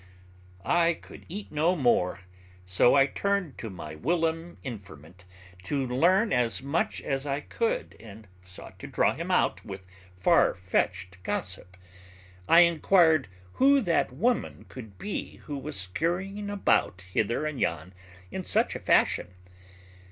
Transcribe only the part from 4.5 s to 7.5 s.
informant to learn as much as I